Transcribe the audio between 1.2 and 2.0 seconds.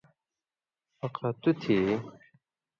تُو تھی یی؟“